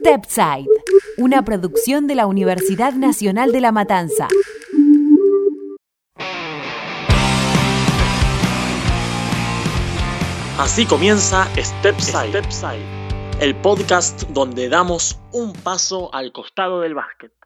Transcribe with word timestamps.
Stepside, 0.00 0.66
una 1.18 1.44
producción 1.44 2.06
de 2.06 2.14
la 2.14 2.26
Universidad 2.26 2.94
Nacional 2.94 3.52
de 3.52 3.60
La 3.60 3.70
Matanza. 3.70 4.28
Así 10.58 10.86
comienza 10.86 11.46
Stepside, 11.54 12.42
el 13.42 13.54
podcast 13.56 14.22
donde 14.30 14.70
damos 14.70 15.20
un 15.32 15.52
paso 15.52 16.08
al 16.14 16.32
costado 16.32 16.80
del 16.80 16.94
básquet. 16.94 17.39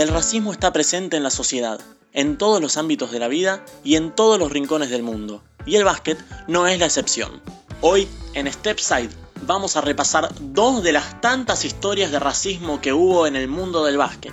El 0.00 0.08
racismo 0.08 0.50
está 0.50 0.72
presente 0.72 1.18
en 1.18 1.22
la 1.22 1.28
sociedad, 1.28 1.78
en 2.14 2.38
todos 2.38 2.62
los 2.62 2.78
ámbitos 2.78 3.10
de 3.10 3.18
la 3.18 3.28
vida 3.28 3.62
y 3.84 3.96
en 3.96 4.14
todos 4.14 4.38
los 4.38 4.50
rincones 4.50 4.88
del 4.88 5.02
mundo, 5.02 5.42
y 5.66 5.76
el 5.76 5.84
básquet 5.84 6.18
no 6.48 6.66
es 6.66 6.78
la 6.78 6.86
excepción. 6.86 7.42
Hoy, 7.82 8.08
en 8.32 8.50
Stepside, 8.50 9.10
vamos 9.42 9.76
a 9.76 9.82
repasar 9.82 10.30
dos 10.40 10.82
de 10.82 10.92
las 10.92 11.20
tantas 11.20 11.66
historias 11.66 12.10
de 12.12 12.18
racismo 12.18 12.80
que 12.80 12.94
hubo 12.94 13.26
en 13.26 13.36
el 13.36 13.46
mundo 13.46 13.84
del 13.84 13.98
básquet. 13.98 14.32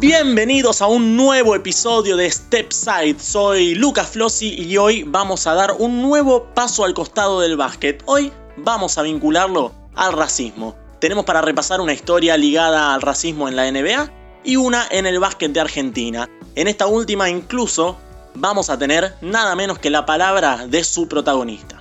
Bienvenidos 0.00 0.80
a 0.80 0.86
un 0.86 1.18
nuevo 1.18 1.54
episodio 1.54 2.16
de 2.16 2.30
Stepside. 2.30 3.20
Soy 3.20 3.74
Lucas 3.74 4.08
Flossi 4.08 4.54
y 4.54 4.78
hoy 4.78 5.02
vamos 5.02 5.46
a 5.46 5.52
dar 5.52 5.76
un 5.78 6.00
nuevo 6.00 6.46
paso 6.54 6.86
al 6.86 6.94
costado 6.94 7.40
del 7.40 7.58
básquet. 7.58 8.02
Hoy 8.06 8.32
vamos 8.56 8.96
a 8.96 9.02
vincularlo 9.02 9.79
al 10.00 10.14
racismo. 10.14 10.74
Tenemos 10.98 11.26
para 11.26 11.42
repasar 11.42 11.80
una 11.80 11.92
historia 11.92 12.36
ligada 12.36 12.94
al 12.94 13.02
racismo 13.02 13.48
en 13.48 13.56
la 13.56 13.70
NBA 13.70 14.10
y 14.42 14.56
una 14.56 14.86
en 14.90 15.06
el 15.06 15.20
básquet 15.20 15.52
de 15.52 15.60
Argentina. 15.60 16.28
En 16.54 16.68
esta 16.68 16.86
última 16.86 17.28
incluso 17.28 17.98
vamos 18.34 18.70
a 18.70 18.78
tener 18.78 19.14
nada 19.20 19.54
menos 19.54 19.78
que 19.78 19.90
la 19.90 20.06
palabra 20.06 20.66
de 20.66 20.84
su 20.84 21.06
protagonista. 21.06 21.79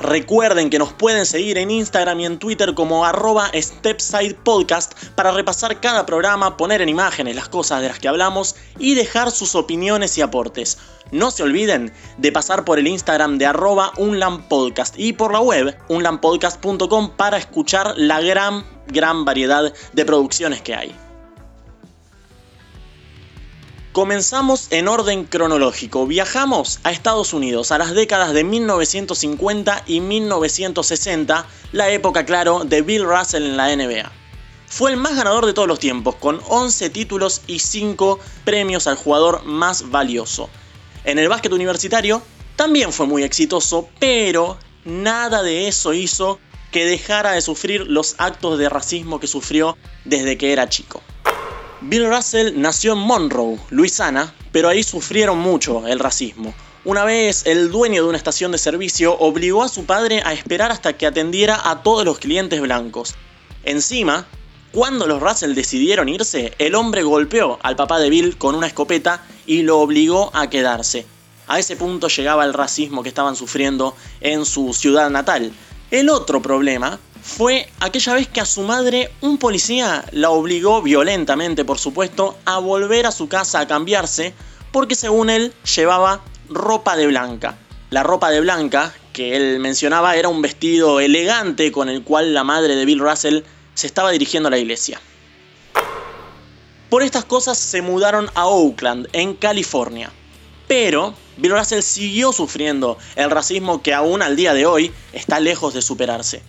Recuerden 0.00 0.68
que 0.68 0.78
nos 0.78 0.92
pueden 0.92 1.24
seguir 1.24 1.56
en 1.56 1.70
Instagram 1.70 2.20
y 2.20 2.26
en 2.26 2.38
Twitter 2.38 2.74
como 2.74 3.06
arroba 3.06 3.50
StepsidePodcast 3.54 4.92
para 5.14 5.30
repasar 5.30 5.80
cada 5.80 6.04
programa, 6.04 6.56
poner 6.56 6.82
en 6.82 6.90
imágenes 6.90 7.34
las 7.34 7.48
cosas 7.48 7.80
de 7.80 7.88
las 7.88 7.98
que 7.98 8.08
hablamos 8.08 8.56
y 8.78 8.94
dejar 8.94 9.30
sus 9.30 9.54
opiniones 9.54 10.18
y 10.18 10.22
aportes. 10.22 10.78
No 11.12 11.30
se 11.30 11.44
olviden 11.44 11.92
de 12.18 12.32
pasar 12.32 12.64
por 12.64 12.78
el 12.78 12.88
Instagram 12.88 13.38
de 13.38 13.46
arroba 13.46 13.92
unlampodcast 13.96 14.98
y 14.98 15.12
por 15.14 15.32
la 15.32 15.40
web 15.40 15.76
unlampodcast.com 15.88 17.10
para 17.16 17.38
escuchar 17.38 17.94
la 17.96 18.20
gran, 18.20 18.64
gran 18.88 19.24
variedad 19.24 19.72
de 19.92 20.04
producciones 20.04 20.60
que 20.60 20.74
hay. 20.74 21.05
Comenzamos 23.96 24.66
en 24.72 24.88
orden 24.88 25.24
cronológico. 25.24 26.06
Viajamos 26.06 26.80
a 26.84 26.90
Estados 26.90 27.32
Unidos 27.32 27.72
a 27.72 27.78
las 27.78 27.94
décadas 27.94 28.34
de 28.34 28.44
1950 28.44 29.84
y 29.86 30.00
1960, 30.00 31.46
la 31.72 31.88
época, 31.88 32.26
claro, 32.26 32.64
de 32.66 32.82
Bill 32.82 33.06
Russell 33.06 33.44
en 33.44 33.56
la 33.56 33.74
NBA. 33.74 34.12
Fue 34.66 34.90
el 34.90 34.98
más 34.98 35.16
ganador 35.16 35.46
de 35.46 35.54
todos 35.54 35.66
los 35.66 35.78
tiempos, 35.78 36.16
con 36.16 36.42
11 36.46 36.90
títulos 36.90 37.40
y 37.46 37.60
5 37.60 38.20
premios 38.44 38.86
al 38.86 38.96
jugador 38.96 39.44
más 39.44 39.90
valioso. 39.90 40.50
En 41.04 41.18
el 41.18 41.30
básquet 41.30 41.54
universitario 41.54 42.20
también 42.54 42.92
fue 42.92 43.06
muy 43.06 43.22
exitoso, 43.22 43.88
pero 43.98 44.58
nada 44.84 45.42
de 45.42 45.68
eso 45.68 45.94
hizo 45.94 46.38
que 46.70 46.84
dejara 46.84 47.32
de 47.32 47.40
sufrir 47.40 47.86
los 47.86 48.16
actos 48.18 48.58
de 48.58 48.68
racismo 48.68 49.20
que 49.20 49.26
sufrió 49.26 49.78
desde 50.04 50.36
que 50.36 50.52
era 50.52 50.68
chico. 50.68 51.00
Bill 51.82 52.08
Russell 52.08 52.58
nació 52.58 52.94
en 52.94 53.00
Monroe, 53.00 53.58
Luisiana, 53.68 54.34
pero 54.50 54.68
ahí 54.70 54.82
sufrieron 54.82 55.38
mucho 55.38 55.86
el 55.86 55.98
racismo. 55.98 56.54
Una 56.84 57.04
vez 57.04 57.42
el 57.44 57.70
dueño 57.70 58.02
de 58.02 58.08
una 58.08 58.16
estación 58.16 58.50
de 58.50 58.58
servicio 58.58 59.14
obligó 59.18 59.62
a 59.62 59.68
su 59.68 59.84
padre 59.84 60.22
a 60.24 60.32
esperar 60.32 60.72
hasta 60.72 60.94
que 60.94 61.06
atendiera 61.06 61.60
a 61.68 61.82
todos 61.82 62.06
los 62.06 62.18
clientes 62.18 62.62
blancos. 62.62 63.14
Encima, 63.64 64.26
cuando 64.72 65.06
los 65.06 65.20
Russell 65.20 65.54
decidieron 65.54 66.08
irse, 66.08 66.54
el 66.58 66.74
hombre 66.74 67.02
golpeó 67.02 67.58
al 67.62 67.76
papá 67.76 67.98
de 67.98 68.08
Bill 68.08 68.38
con 68.38 68.54
una 68.54 68.68
escopeta 68.68 69.22
y 69.44 69.62
lo 69.62 69.78
obligó 69.78 70.30
a 70.34 70.48
quedarse. 70.48 71.04
A 71.46 71.58
ese 71.58 71.76
punto 71.76 72.08
llegaba 72.08 72.44
el 72.46 72.54
racismo 72.54 73.02
que 73.02 73.10
estaban 73.10 73.36
sufriendo 73.36 73.94
en 74.22 74.46
su 74.46 74.72
ciudad 74.72 75.10
natal. 75.10 75.52
El 75.90 76.08
otro 76.08 76.40
problema 76.40 76.98
fue 77.22 77.68
aquella 77.80 78.14
vez 78.14 78.28
que 78.28 78.40
a 78.40 78.46
su 78.46 78.62
madre 78.62 79.10
un 79.20 79.38
policía 79.38 80.04
la 80.12 80.30
obligó 80.30 80.82
violentamente, 80.82 81.64
por 81.64 81.78
supuesto, 81.78 82.36
a 82.44 82.58
volver 82.58 83.06
a 83.06 83.12
su 83.12 83.28
casa 83.28 83.60
a 83.60 83.66
cambiarse 83.66 84.34
porque 84.72 84.94
según 84.94 85.30
él 85.30 85.52
llevaba 85.74 86.22
ropa 86.48 86.96
de 86.96 87.06
blanca. 87.06 87.56
La 87.90 88.02
ropa 88.02 88.30
de 88.30 88.40
blanca 88.40 88.94
que 89.12 89.36
él 89.36 89.60
mencionaba 89.60 90.16
era 90.16 90.28
un 90.28 90.42
vestido 90.42 91.00
elegante 91.00 91.72
con 91.72 91.88
el 91.88 92.02
cual 92.02 92.34
la 92.34 92.44
madre 92.44 92.76
de 92.76 92.84
Bill 92.84 93.00
Russell 93.00 93.42
se 93.74 93.86
estaba 93.86 94.10
dirigiendo 94.10 94.48
a 94.48 94.50
la 94.50 94.58
iglesia. 94.58 95.00
Por 96.90 97.02
estas 97.02 97.24
cosas 97.24 97.58
se 97.58 97.82
mudaron 97.82 98.30
a 98.34 98.46
Oakland, 98.46 99.08
en 99.12 99.34
California. 99.34 100.12
Pero 100.68 101.14
Bill 101.36 101.52
Russell 101.52 101.82
siguió 101.82 102.32
sufriendo 102.32 102.98
el 103.14 103.30
racismo 103.30 103.82
que 103.82 103.94
aún 103.94 104.22
al 104.22 104.36
día 104.36 104.54
de 104.54 104.66
hoy 104.66 104.92
está 105.12 105.40
lejos 105.40 105.74
de 105.74 105.82
superarse. 105.82 106.42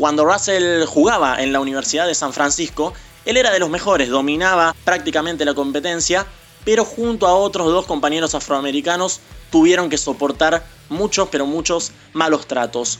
Cuando 0.00 0.24
Russell 0.24 0.86
jugaba 0.86 1.42
en 1.42 1.52
la 1.52 1.60
Universidad 1.60 2.06
de 2.06 2.14
San 2.14 2.32
Francisco, 2.32 2.94
él 3.26 3.36
era 3.36 3.50
de 3.50 3.58
los 3.58 3.68
mejores, 3.68 4.08
dominaba 4.08 4.74
prácticamente 4.82 5.44
la 5.44 5.52
competencia, 5.52 6.26
pero 6.64 6.86
junto 6.86 7.26
a 7.26 7.34
otros 7.34 7.66
dos 7.66 7.84
compañeros 7.84 8.34
afroamericanos 8.34 9.20
tuvieron 9.50 9.90
que 9.90 9.98
soportar 9.98 10.64
muchos, 10.88 11.28
pero 11.28 11.44
muchos 11.44 11.92
malos 12.14 12.46
tratos. 12.46 12.98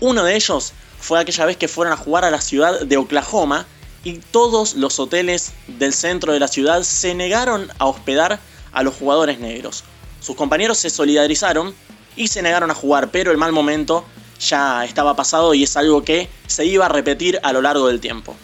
Uno 0.00 0.24
de 0.24 0.34
ellos 0.34 0.72
fue 0.98 1.20
aquella 1.20 1.44
vez 1.44 1.58
que 1.58 1.68
fueron 1.68 1.92
a 1.92 1.98
jugar 1.98 2.24
a 2.24 2.30
la 2.30 2.40
ciudad 2.40 2.80
de 2.80 2.96
Oklahoma 2.96 3.66
y 4.02 4.14
todos 4.14 4.76
los 4.76 4.98
hoteles 4.98 5.52
del 5.66 5.92
centro 5.92 6.32
de 6.32 6.40
la 6.40 6.48
ciudad 6.48 6.84
se 6.84 7.14
negaron 7.14 7.68
a 7.78 7.84
hospedar 7.84 8.40
a 8.72 8.82
los 8.82 8.94
jugadores 8.94 9.40
negros. 9.40 9.84
Sus 10.20 10.36
compañeros 10.36 10.78
se 10.78 10.88
solidarizaron 10.88 11.74
y 12.16 12.28
se 12.28 12.40
negaron 12.40 12.70
a 12.70 12.74
jugar, 12.74 13.10
pero 13.10 13.30
el 13.30 13.36
mal 13.36 13.52
momento 13.52 14.06
ya 14.48 14.84
estaba 14.84 15.16
pasado 15.16 15.54
y 15.54 15.64
es 15.64 15.76
algo 15.76 16.04
que 16.04 16.28
se 16.46 16.64
iba 16.64 16.86
a 16.86 16.88
repetir 16.88 17.40
a 17.42 17.52
lo 17.52 17.62
largo 17.62 17.88
del 17.88 18.00
tiempo. 18.00 18.36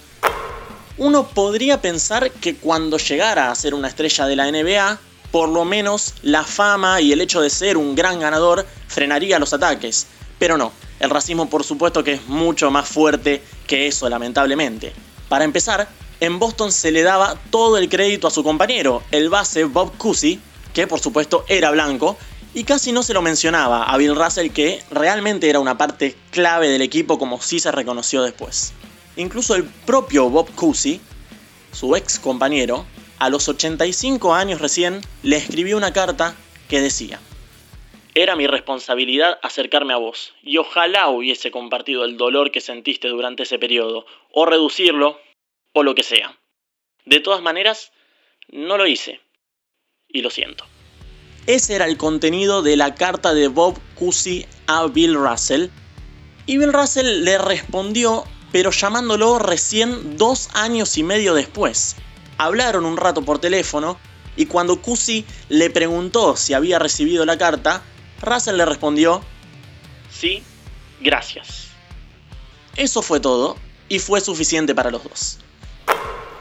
Uno 0.97 1.29
podría 1.29 1.81
pensar 1.81 2.31
que 2.31 2.57
cuando 2.57 2.99
llegara 2.99 3.51
a 3.51 3.55
ser 3.55 3.75
una 3.75 3.89
estrella 3.89 4.27
de 4.27 4.37
la 4.37 4.51
NBA, 4.51 4.99
por 5.31 5.49
lo 5.49 5.65
menos 5.65 6.15
la 6.23 6.45
fama 6.45 7.01
y 7.01 7.13
el 7.13 7.21
hecho 7.21 7.41
de 7.41 7.51
ser 7.51 7.77
un 7.77 7.95
gran 7.95 8.21
ganador 8.21 8.67
frenaría 8.89 9.39
los 9.39 9.53
ataques. 9.53 10.07
Pero 10.39 10.59
no, 10.59 10.73
el 10.99 11.11
racismo 11.11 11.49
por 11.49 11.65
supuesto 11.65 12.03
que 12.05 12.15
es 12.15 12.27
mucho 12.27 12.71
más 12.71 12.89
fuerte 12.89 13.43
que 13.67 13.87
eso, 13.87 14.09
lamentablemente. 14.09 14.93
Para 15.29 15.45
empezar, 15.45 15.89
en 16.21 16.39
Boston 16.39 16.73
se 16.73 16.91
le 16.91 17.03
daba 17.03 17.37
todo 17.51 17.79
el 17.79 17.89
crédito 17.89 18.27
a 18.27 18.31
su 18.31 18.43
compañero, 18.43 19.03
el 19.11 19.31
base 19.31 19.65
Bob 19.65 19.97
Cousy, 19.97 20.41
que 20.75 20.87
por 20.87 21.01
supuesto 21.01 21.45
era 21.49 21.71
blanco, 21.71 22.17
y 22.55 22.65
casi 22.65 22.93
no 22.93 23.03
se 23.03 23.15
lo 23.15 23.23
mencionaba 23.23 23.85
a 23.85 23.97
Bill 23.97 24.17
Russell 24.17 24.51
que 24.51 24.83
realmente 24.91 25.49
era 25.49 25.61
una 25.61 25.79
parte 25.79 26.17
clave 26.31 26.69
del 26.69 26.83
equipo 26.83 27.19
como 27.19 27.41
sí 27.41 27.61
se 27.61 27.73
reconoció 27.73 28.23
después. 28.23 28.73
Incluso 29.17 29.55
el 29.55 29.65
propio 29.65 30.29
Bob 30.29 30.53
Cousy, 30.55 31.01
su 31.73 31.95
ex 31.95 32.19
compañero, 32.19 32.87
a 33.19 33.29
los 33.31 33.49
85 33.49 34.35
años 34.35 34.61
recién 34.61 35.01
le 35.23 35.37
escribió 35.37 35.77
una 35.77 35.93
carta 35.93 36.35
que 36.69 36.81
decía, 36.81 37.21
era 38.15 38.35
mi 38.35 38.47
responsabilidad 38.47 39.39
acercarme 39.43 39.93
a 39.93 39.99
vos, 39.99 40.35
y 40.43 40.57
ojalá 40.57 41.09
hubiese 41.09 41.51
compartido 41.51 42.05
el 42.05 42.17
dolor 42.17 42.51
que 42.51 42.61
sentiste 42.61 43.09
durante 43.09 43.45
ese 43.45 43.59
periodo, 43.59 44.05
o 44.33 44.47
reducirlo, 44.47 45.21
o 45.73 45.83
lo 45.83 45.95
que 45.95 46.03
sea. 46.03 46.37
De 47.05 47.21
todas 47.21 47.41
maneras, 47.41 47.93
no 48.49 48.77
lo 48.77 48.87
hice, 48.87 49.21
y 50.09 50.23
lo 50.23 50.31
siento. 50.31 50.65
Ese 51.47 51.75
era 51.75 51.87
el 51.87 51.97
contenido 51.97 52.63
de 52.63 52.77
la 52.77 52.95
carta 52.95 53.35
de 53.35 53.49
Bob 53.49 53.79
Cousy 53.99 54.47
a 54.67 54.87
Bill 54.87 55.15
Russell. 55.15 55.69
Y 56.47 56.59
Bill 56.59 56.73
Russell 56.73 57.25
le 57.25 57.39
respondió, 57.39 58.25
pero 58.53 58.71
llamándolo 58.71 59.39
recién 59.39 60.17
dos 60.17 60.49
años 60.55 60.97
y 60.99 61.03
medio 61.03 61.35
después. 61.35 61.97
Hablaron 62.39 62.85
un 62.85 62.97
rato 62.97 63.23
por 63.23 63.39
teléfono 63.39 63.99
y 64.37 64.47
cuando 64.47 64.81
Cousy 64.81 65.25
le 65.49 65.71
preguntó 65.71 66.37
si 66.37 66.55
había 66.55 66.79
recibido 66.79 67.25
la 67.25 67.37
carta, 67.37 67.83
Russell 68.23 68.57
le 68.57 68.65
respondió, 68.65 69.23
sí, 70.11 70.43
gracias. 71.01 71.69
Eso 72.77 73.03
fue 73.03 73.21
todo 73.21 73.57
y 73.89 73.99
fue 73.99 74.21
suficiente 74.21 74.75
para 74.75 74.91
los 74.91 75.05
dos. 75.05 75.39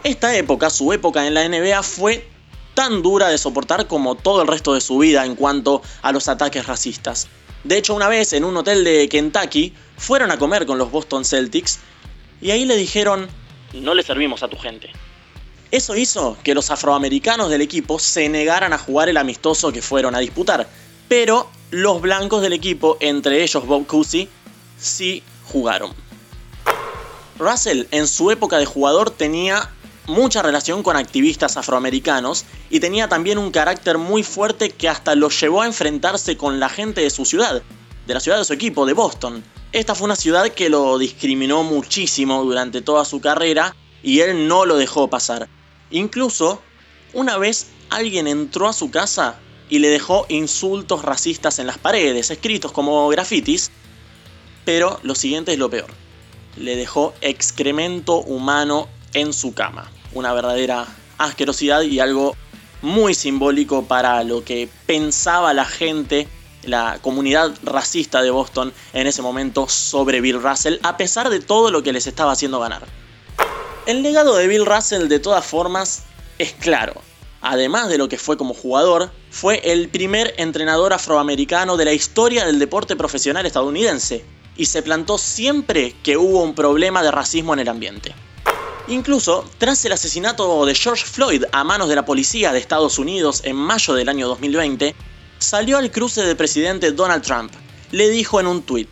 Esta 0.04 0.36
época, 0.38 0.70
su 0.70 0.94
época 0.94 1.28
en 1.28 1.34
la 1.34 1.48
NBA, 1.48 1.84
fue 1.84 2.30
tan 2.80 3.02
dura 3.02 3.28
de 3.28 3.38
soportar 3.38 3.88
como 3.88 4.16
todo 4.16 4.42
el 4.42 4.48
resto 4.48 4.74
de 4.74 4.80
su 4.80 5.00
vida 5.00 5.26
en 5.26 5.36
cuanto 5.36 5.82
a 6.02 6.14
los 6.14 6.30
ataques 6.30 6.66
racistas. 6.66 7.28
De 7.66 7.78
hecho, 7.78 7.94
una 7.94 8.08
vez 8.08 8.32
en 8.32 8.46
un 8.46 8.56
hotel 8.56 8.86
de 8.86 9.10
Kentucky 9.10 9.74
fueron 9.98 10.32
a 10.32 10.40
comer 10.40 10.66
con 10.66 10.78
los 10.78 10.90
Boston 10.90 11.26
Celtics 11.26 11.80
y 12.40 12.52
ahí 12.52 12.64
le 12.64 12.78
dijeron, 12.78 13.28
no 13.74 13.94
le 13.94 14.02
servimos 14.02 14.44
a 14.44 14.48
tu 14.48 14.58
gente. 14.58 14.90
Eso 15.72 15.98
hizo 15.98 16.38
que 16.42 16.56
los 16.56 16.72
afroamericanos 16.72 17.50
del 17.50 17.60
equipo 17.60 18.00
se 18.00 18.30
negaran 18.30 18.72
a 18.72 18.78
jugar 18.78 19.10
el 19.10 19.18
amistoso 19.18 19.74
que 19.74 19.82
fueron 19.82 20.16
a 20.16 20.20
disputar, 20.20 20.66
pero 21.10 21.50
los 21.72 22.00
blancos 22.00 22.42
del 22.42 22.54
equipo, 22.54 22.96
entre 23.02 23.44
ellos 23.44 23.68
Bob 23.68 23.88
Cousy, 23.88 24.30
sí 24.78 25.22
jugaron. 25.52 25.94
Russell 27.38 27.88
en 27.92 28.08
su 28.08 28.32
época 28.32 28.58
de 28.58 28.66
jugador 28.66 29.12
tenía 29.12 29.70
mucha 30.10 30.42
relación 30.42 30.84
con 30.84 30.98
activistas 30.98 31.56
afroamericanos 31.56 32.44
y 32.70 32.80
tenía 32.80 33.08
también 33.08 33.38
un 33.38 33.52
carácter 33.52 33.98
muy 33.98 34.24
fuerte 34.24 34.72
que 34.72 34.90
hasta 34.90 35.16
lo 35.16 35.30
llevó 35.30 35.62
a 35.62 35.68
enfrentarse 35.68 36.36
con 36.36 36.60
la 36.60 36.68
gente 36.68 37.02
de 37.02 37.10
su 37.10 37.26
ciudad, 37.26 37.62
de 38.08 38.14
la 38.14 38.20
ciudad 38.20 38.40
de 38.40 38.46
su 38.46 38.54
equipo, 38.54 38.86
de 38.86 38.94
Boston. 38.94 39.44
Esta 39.72 39.96
fue 39.96 40.06
una 40.06 40.16
ciudad 40.16 40.50
que 40.50 40.70
lo 40.70 40.98
discriminó 40.98 41.64
muchísimo 41.64 42.44
durante 42.44 42.82
toda 42.82 43.06
su 43.06 43.22
carrera 43.22 43.76
y 44.02 44.22
él 44.22 44.48
no 44.48 44.66
lo 44.66 44.78
dejó 44.78 45.10
pasar. 45.10 45.48
Incluso, 45.92 46.62
una 47.14 47.38
vez 47.38 47.68
alguien 47.90 48.28
entró 48.28 48.68
a 48.68 48.74
su 48.74 48.92
casa 48.92 49.40
y 49.70 49.80
le 49.80 49.90
dejó 49.90 50.26
insultos 50.30 51.04
racistas 51.04 51.60
en 51.60 51.68
las 51.68 51.78
paredes, 51.78 52.32
escritos 52.32 52.72
como 52.72 53.08
grafitis, 53.10 53.72
pero 54.66 55.00
lo 55.04 55.14
siguiente 55.14 55.54
es 55.54 55.60
lo 55.60 55.70
peor. 55.70 55.92
Le 56.58 56.76
dejó 56.76 57.14
excremento 57.22 58.18
humano 58.18 58.90
en 59.14 59.34
su 59.34 59.54
cama. 59.54 59.92
Una 60.14 60.34
verdadera 60.34 60.88
asquerosidad 61.18 61.82
y 61.82 62.00
algo 62.00 62.36
muy 62.82 63.14
simbólico 63.14 63.86
para 63.86 64.24
lo 64.24 64.44
que 64.44 64.70
pensaba 64.86 65.54
la 65.54 65.66
gente, 65.66 66.28
la 66.64 67.00
comunidad 67.02 67.52
racista 67.64 68.22
de 68.22 68.32
Boston 68.32 68.74
en 68.94 69.08
ese 69.08 69.22
momento 69.22 69.68
sobre 69.68 70.22
Bill 70.22 70.42
Russell, 70.42 70.78
a 70.84 70.98
pesar 70.98 71.30
de 71.30 71.40
todo 71.40 71.72
lo 71.72 71.84
que 71.84 71.94
les 71.94 72.08
estaba 72.08 72.32
haciendo 72.32 72.60
ganar. 72.60 72.84
El 73.86 74.02
legado 74.04 74.36
de 74.36 74.48
Bill 74.48 74.66
Russell 74.66 75.08
de 75.08 75.20
todas 75.20 75.46
formas 75.46 76.04
es 76.38 76.54
claro. 76.54 76.94
Además 77.42 77.88
de 77.90 77.98
lo 77.98 78.10
que 78.10 78.18
fue 78.18 78.38
como 78.38 78.54
jugador, 78.54 79.12
fue 79.30 79.62
el 79.72 79.90
primer 79.90 80.34
entrenador 80.38 80.94
afroamericano 80.94 81.78
de 81.78 81.86
la 81.86 81.94
historia 81.94 82.46
del 82.46 82.60
deporte 82.60 82.96
profesional 82.96 83.46
estadounidense 83.46 84.26
y 84.58 84.66
se 84.66 84.82
plantó 84.82 85.18
siempre 85.18 85.96
que 86.04 86.18
hubo 86.18 86.44
un 86.44 86.54
problema 86.54 87.02
de 87.02 87.12
racismo 87.12 87.54
en 87.54 87.60
el 87.60 87.70
ambiente. 87.70 88.14
Incluso, 88.90 89.48
tras 89.60 89.86
el 89.86 89.92
asesinato 89.92 90.66
de 90.66 90.74
George 90.74 91.06
Floyd 91.06 91.44
a 91.52 91.64
manos 91.64 91.90
de 91.90 91.96
la 91.96 92.06
policía 92.06 92.52
de 92.52 92.58
Estados 92.58 92.98
Unidos 92.98 93.46
en 93.46 93.56
mayo 93.56 93.94
del 93.94 94.10
año 94.10 94.28
2020, 94.28 94.96
salió 95.38 95.78
al 95.78 95.92
cruce 95.92 96.24
del 96.24 96.36
presidente 96.36 96.92
Donald 96.92 97.24
Trump. 97.24 97.54
Le 97.92 98.10
dijo 98.10 98.40
en 98.40 98.48
un 98.48 98.64
tuit, 98.64 98.90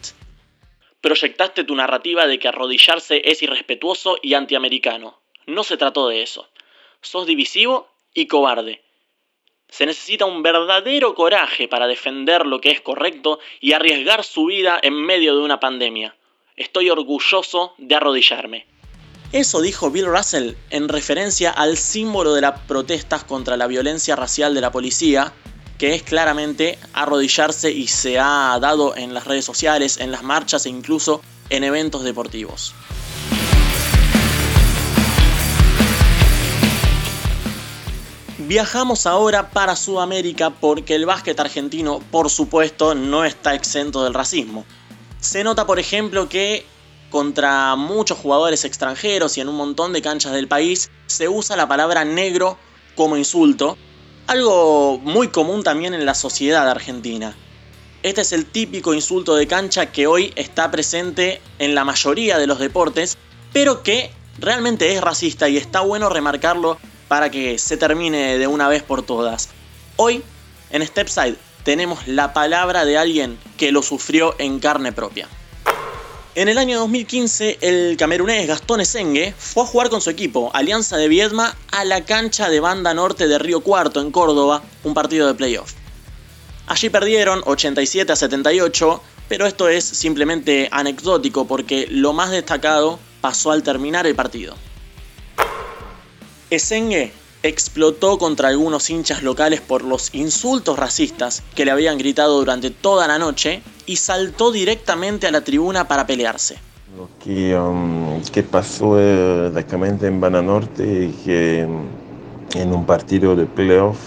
Proyectaste 1.02 1.64
tu 1.64 1.74
narrativa 1.74 2.28
de 2.28 2.38
que 2.38 2.48
arrodillarse 2.48 3.24
es 3.26 3.42
irrespetuoso 3.42 4.18
y 4.22 4.36
antiamericano. 4.36 5.20
No 5.48 5.64
se 5.64 5.78
trató 5.78 6.10
de 6.10 6.22
eso. 6.22 6.48
Sos 7.02 7.26
divisivo 7.26 7.88
y 8.14 8.28
cobarde. 8.28 8.84
Se 9.68 9.88
necesita 9.88 10.26
un 10.26 10.44
verdadero 10.44 11.16
coraje 11.16 11.68
para 11.68 11.88
defender 11.88 12.46
lo 12.46 12.62
que 12.62 12.70
es 12.70 12.82
correcto 12.82 13.40
y 13.62 13.74
arriesgar 13.74 14.24
su 14.24 14.46
vida 14.46 14.80
en 14.80 14.94
medio 14.94 15.36
de 15.36 15.42
una 15.42 15.60
pandemia. 15.60 16.16
Estoy 16.56 16.92
orgulloso 16.92 17.74
de 17.80 17.96
arrodillarme. 17.96 18.77
Eso 19.34 19.60
dijo 19.60 19.92
Bill 19.92 20.06
Russell 20.06 20.54
en 20.70 20.88
referencia 20.88 21.52
al 21.52 21.78
símbolo 21.78 22.34
de 22.34 22.40
las 22.40 22.62
protestas 22.62 23.26
contra 23.26 23.58
la 23.58 23.68
violencia 23.68 24.16
racial 24.16 24.54
de 24.54 24.62
la 24.62 24.72
policía, 24.72 25.34
que 25.78 25.94
es 25.96 26.02
claramente 26.02 26.80
arrodillarse 26.94 27.72
y 27.72 27.88
se 27.88 28.20
ha 28.20 28.58
dado 28.62 28.96
en 28.96 29.14
las 29.14 29.26
redes 29.26 29.44
sociales, 29.44 29.98
en 29.98 30.14
las 30.14 30.24
marchas 30.24 30.66
e 30.66 30.70
incluso 30.70 31.22
en 31.50 31.66
eventos 31.66 32.06
deportivos. 32.06 32.74
Viajamos 38.38 39.06
ahora 39.06 39.50
para 39.50 39.76
Sudamérica 39.76 40.52
porque 40.52 40.96
el 40.96 41.06
básquet 41.06 41.38
argentino, 41.38 42.00
por 42.12 42.30
supuesto, 42.30 42.96
no 42.96 43.26
está 43.26 43.56
exento 43.56 44.06
del 44.06 44.14
racismo. 44.14 44.64
Se 45.20 45.44
nota, 45.44 45.68
por 45.68 45.80
ejemplo, 45.80 46.30
que 46.30 46.66
contra 47.10 47.76
muchos 47.76 48.18
jugadores 48.18 48.66
extranjeros 48.66 49.38
y 49.38 49.42
en 49.42 49.50
un 49.50 49.56
montón 49.56 49.94
de 49.94 50.02
canchas 50.02 50.34
del 50.34 50.48
país 50.48 50.90
se 51.08 51.30
usa 51.30 51.56
la 51.56 51.68
palabra 51.68 52.06
negro 52.06 52.58
como 52.96 53.18
insulto, 53.18 53.78
algo 54.28 55.00
muy 55.00 55.30
común 55.30 55.64
también 55.64 55.94
en 55.94 56.06
la 56.06 56.16
sociedad 56.16 56.70
argentina. 56.70 57.36
Este 58.04 58.22
es 58.22 58.32
el 58.32 58.46
típico 58.46 58.94
insulto 58.94 59.36
de 59.36 59.48
cancha 59.48 59.92
que 59.92 60.08
hoy 60.08 60.34
está 60.36 60.70
presente 60.70 61.42
en 61.60 61.76
la 61.76 61.84
mayoría 61.84 62.38
de 62.38 62.48
los 62.48 62.60
deportes, 62.60 63.18
pero 63.54 63.84
que 63.84 64.12
realmente 64.40 64.94
es 64.94 65.02
racista 65.02 65.50
y 65.50 65.58
está 65.58 65.82
bueno 65.82 66.10
remarcarlo 66.10 66.78
para 67.08 67.32
que 67.32 67.58
se 67.58 67.78
termine 67.78 68.38
de 68.38 68.48
una 68.48 68.68
vez 68.68 68.84
por 68.84 69.04
todas. 69.04 69.50
Hoy, 69.96 70.24
en 70.70 70.86
Stepside, 70.86 71.38
tenemos 71.64 72.08
la 72.08 72.34
palabra 72.34 72.86
de 72.86 72.98
alguien 72.98 73.38
que 73.58 73.72
lo 73.72 73.82
sufrió 73.82 74.36
en 74.38 74.60
carne 74.60 74.92
propia. 74.92 75.28
En 76.38 76.50
el 76.50 76.60
año 76.60 76.78
2015, 76.78 77.58
el 77.62 77.98
camerunés 77.98 78.48
Gastón 78.48 78.80
Esengue 78.80 79.34
fue 79.36 79.64
a 79.64 79.66
jugar 79.66 79.90
con 79.90 80.02
su 80.02 80.12
equipo, 80.12 80.52
Alianza 80.54 80.96
de 80.96 81.08
Viedma, 81.08 81.58
a 81.72 81.84
la 81.84 82.06
cancha 82.06 82.48
de 82.48 82.60
Banda 82.60 82.94
Norte 82.94 83.28
de 83.28 83.40
Río 83.40 83.62
Cuarto, 83.62 84.02
en 84.02 84.12
Córdoba, 84.12 84.62
un 84.84 84.94
partido 84.94 85.26
de 85.26 85.34
playoff. 85.34 85.74
Allí 86.68 86.92
perdieron 86.92 87.42
87 87.44 88.12
a 88.12 88.16
78, 88.16 89.02
pero 89.28 89.48
esto 89.48 89.68
es 89.68 89.84
simplemente 89.84 90.70
anecdótico 90.72 91.48
porque 91.48 91.88
lo 91.90 92.14
más 92.14 92.30
destacado 92.30 93.00
pasó 93.20 93.50
al 93.50 93.64
terminar 93.64 94.06
el 94.06 94.14
partido. 94.14 94.54
Esengue 96.52 97.14
explotó 97.42 98.20
contra 98.20 98.50
algunos 98.50 98.92
hinchas 98.92 99.24
locales 99.24 99.60
por 99.62 99.84
los 99.84 100.14
insultos 100.14 100.78
racistas 100.78 101.42
que 101.56 101.66
le 101.66 101.72
habían 101.72 101.98
gritado 101.98 102.38
durante 102.38 102.70
toda 102.70 103.08
la 103.08 103.18
noche 103.18 103.64
y 103.88 103.96
saltó 103.96 104.52
directamente 104.52 105.26
a 105.26 105.32
la 105.32 105.42
tribuna 105.42 105.88
para 105.88 106.06
pelearse. 106.06 106.58
Lo 106.96 107.10
que, 107.24 107.58
um, 107.58 108.22
pasó 108.52 109.00
exactamente 109.00 110.08
en 110.08 110.22
Bana 110.22 110.42
Norte 110.42 111.12
que 111.26 111.66
um, 111.68 112.60
en 112.60 112.74
un 112.74 112.86
partido 112.86 113.36
de 113.36 113.46
playoff 113.46 113.98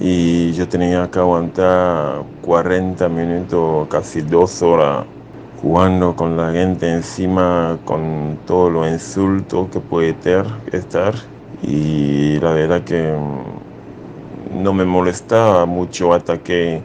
y 0.00 0.52
yo 0.52 0.68
tenía 0.68 1.10
que 1.10 1.18
aguantar 1.18 2.22
40 2.42 3.08
minutos, 3.08 3.88
casi 3.88 4.22
dos 4.22 4.62
horas 4.62 5.04
jugando 5.60 6.16
con 6.16 6.36
la 6.36 6.52
gente 6.52 6.90
encima, 6.90 7.78
con 7.84 8.38
todos 8.46 8.72
los 8.72 8.88
insultos 8.88 9.68
que 9.70 9.80
puede 9.80 10.14
ter, 10.14 10.46
estar 10.72 11.14
y 11.62 12.38
la 12.40 12.52
verdad 12.52 12.82
que 12.82 13.12
mm, 13.12 14.62
no 14.62 14.72
me 14.72 14.84
molestaba 14.84 15.66
mucho 15.66 16.14
hasta 16.14 16.38
que 16.38 16.82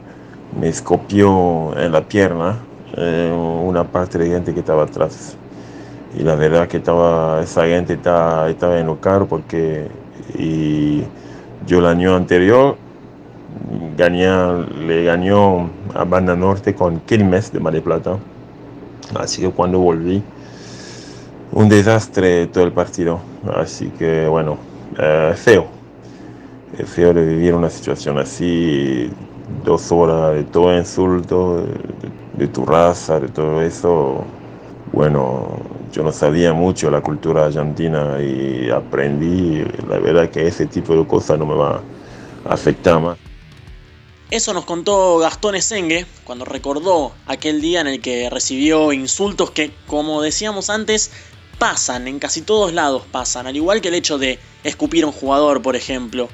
me 0.58 0.68
escopió 0.68 1.76
en 1.78 1.92
la 1.92 2.02
pierna 2.02 2.58
eh, 2.96 3.32
una 3.32 3.84
parte 3.84 4.18
de 4.18 4.28
gente 4.28 4.54
que 4.54 4.60
estaba 4.60 4.84
atrás. 4.84 5.36
Y 6.18 6.22
la 6.22 6.34
verdad 6.34 6.68
que 6.68 6.78
estaba, 6.78 7.42
esa 7.42 7.66
gente 7.66 7.94
estaba, 7.94 8.48
estaba 8.48 8.78
enojada 8.78 9.24
porque 9.26 9.88
y 10.34 11.02
yo 11.66 11.78
el 11.78 11.86
año 11.86 12.14
anterior 12.16 12.76
gané, 13.96 14.26
le 14.86 15.04
ganó 15.04 15.70
a 15.94 16.04
Banda 16.04 16.36
Norte 16.36 16.74
con 16.74 17.00
Quilmes 17.00 17.52
de 17.52 17.60
Mar 17.60 17.72
del 17.72 17.82
Plata. 17.82 18.18
Así 19.14 19.42
que 19.42 19.50
cuando 19.50 19.78
volví, 19.78 20.22
un 21.52 21.68
desastre 21.68 22.46
todo 22.48 22.64
el 22.64 22.72
partido. 22.72 23.20
Así 23.54 23.88
que 23.98 24.26
bueno, 24.26 24.58
eh, 24.98 25.32
feo. 25.36 25.66
Feo 26.84 27.14
de 27.14 27.24
vivir 27.24 27.54
una 27.54 27.70
situación 27.70 28.18
así, 28.18 29.10
dos 29.64 29.90
horas 29.92 30.34
de 30.34 30.44
todo 30.44 30.76
insulto, 30.76 31.64
de, 32.34 32.48
tu 32.48 32.64
raza, 32.64 33.20
de 33.20 33.28
todo 33.28 33.62
eso. 33.62 34.24
Bueno, 34.92 35.58
yo 35.92 36.02
no 36.02 36.12
sabía 36.12 36.52
mucho 36.52 36.90
la 36.90 37.00
cultura 37.00 37.46
argentina 37.46 38.20
y 38.20 38.70
aprendí, 38.70 39.64
la 39.88 39.98
verdad 39.98 40.30
que 40.30 40.46
ese 40.46 40.66
tipo 40.66 40.94
de 40.96 41.06
cosas 41.06 41.38
no 41.38 41.46
me 41.46 41.54
va 41.54 41.82
a 42.48 42.54
afectar 42.54 43.00
más. 43.00 43.18
Eso 44.30 44.52
nos 44.52 44.64
contó 44.64 45.18
Gastón 45.18 45.54
Esengue 45.54 46.04
cuando 46.24 46.44
recordó 46.44 47.12
aquel 47.26 47.60
día 47.60 47.80
en 47.80 47.86
el 47.86 48.00
que 48.00 48.28
recibió 48.28 48.92
insultos 48.92 49.52
que, 49.52 49.70
como 49.86 50.20
decíamos 50.20 50.68
antes, 50.68 51.12
pasan, 51.58 52.08
en 52.08 52.18
casi 52.18 52.42
todos 52.42 52.72
lados 52.72 53.04
pasan, 53.10 53.46
al 53.46 53.56
igual 53.56 53.80
que 53.80 53.88
el 53.88 53.94
hecho 53.94 54.18
de 54.18 54.40
escupir 54.64 55.04
a 55.04 55.06
un 55.06 55.12
jugador, 55.12 55.62
por 55.62 55.76
ejemplo. 55.76 56.28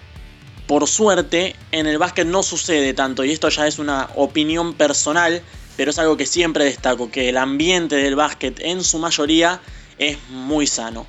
Por 0.72 0.88
suerte, 0.88 1.54
en 1.70 1.86
el 1.86 1.98
básquet 1.98 2.26
no 2.26 2.42
sucede 2.42 2.94
tanto, 2.94 3.26
y 3.26 3.30
esto 3.30 3.50
ya 3.50 3.66
es 3.66 3.78
una 3.78 4.08
opinión 4.14 4.72
personal, 4.72 5.42
pero 5.76 5.90
es 5.90 5.98
algo 5.98 6.16
que 6.16 6.24
siempre 6.24 6.64
destaco, 6.64 7.10
que 7.10 7.28
el 7.28 7.36
ambiente 7.36 7.96
del 7.96 8.16
básquet 8.16 8.58
en 8.58 8.82
su 8.82 8.98
mayoría 8.98 9.60
es 9.98 10.16
muy 10.30 10.66
sano. 10.66 11.06